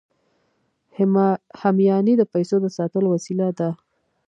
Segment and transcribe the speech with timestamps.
[1.61, 3.69] همیانۍ د پیسو د ساتلو وسیله ده